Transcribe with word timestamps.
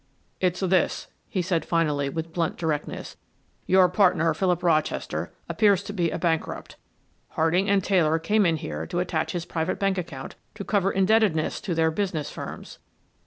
"It's 0.39 0.61
this," 0.61 1.09
he 1.29 1.43
said 1.43 1.63
finally, 1.63 2.09
with 2.09 2.33
blunt 2.33 2.57
directness. 2.57 3.17
"Your 3.67 3.87
partner, 3.87 4.33
Philip 4.33 4.63
Rochester, 4.63 5.31
appears 5.47 5.83
to 5.83 5.93
be 5.93 6.09
a 6.09 6.17
bankrupt. 6.17 6.75
Harding 7.37 7.69
and 7.69 7.83
Taylor 7.83 8.17
came 8.17 8.43
in 8.43 8.57
here 8.57 8.87
to 8.87 8.97
attach 8.97 9.33
his 9.33 9.45
private 9.45 9.77
bank 9.77 9.99
account 9.99 10.37
to 10.55 10.63
cover 10.63 10.89
indebtedness 10.91 11.61
to 11.61 11.75
their 11.75 11.91
business 11.91 12.31
firms." 12.31 12.79